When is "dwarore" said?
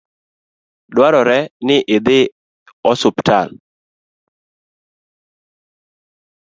0.91-1.39